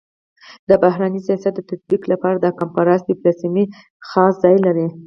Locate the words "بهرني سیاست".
0.83-1.53